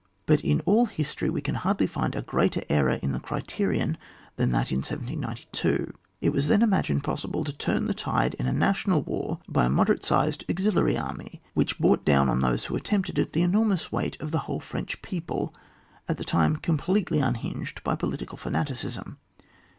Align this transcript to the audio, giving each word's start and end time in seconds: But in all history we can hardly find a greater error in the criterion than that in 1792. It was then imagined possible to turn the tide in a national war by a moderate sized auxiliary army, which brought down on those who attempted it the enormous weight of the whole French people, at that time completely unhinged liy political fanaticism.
But 0.25 0.41
in 0.41 0.61
all 0.61 0.87
history 0.87 1.29
we 1.29 1.41
can 1.41 1.53
hardly 1.53 1.85
find 1.85 2.15
a 2.15 2.23
greater 2.23 2.63
error 2.69 2.95
in 3.03 3.11
the 3.11 3.19
criterion 3.19 3.99
than 4.35 4.49
that 4.51 4.71
in 4.71 4.79
1792. 4.79 5.93
It 6.21 6.31
was 6.33 6.47
then 6.47 6.63
imagined 6.63 7.03
possible 7.03 7.43
to 7.43 7.53
turn 7.53 7.85
the 7.85 7.93
tide 7.93 8.33
in 8.39 8.47
a 8.47 8.51
national 8.51 9.03
war 9.03 9.37
by 9.47 9.65
a 9.65 9.69
moderate 9.69 10.03
sized 10.03 10.43
auxiliary 10.49 10.97
army, 10.97 11.39
which 11.53 11.77
brought 11.77 12.03
down 12.03 12.29
on 12.29 12.39
those 12.41 12.65
who 12.65 12.75
attempted 12.75 13.19
it 13.19 13.33
the 13.33 13.43
enormous 13.43 13.91
weight 13.91 14.19
of 14.19 14.31
the 14.31 14.39
whole 14.49 14.59
French 14.59 15.03
people, 15.03 15.53
at 16.09 16.17
that 16.17 16.25
time 16.25 16.55
completely 16.55 17.19
unhinged 17.19 17.79
liy 17.83 17.95
political 17.99 18.39
fanaticism. 18.39 19.19